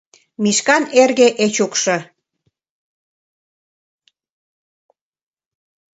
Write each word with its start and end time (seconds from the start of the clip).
Мишкан 0.43 0.83
эрге 1.01 1.27
Эчукшо 1.45 1.97